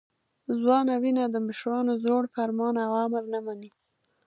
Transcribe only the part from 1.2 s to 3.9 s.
د مشرانو زوړ فرمان او امر نه مني.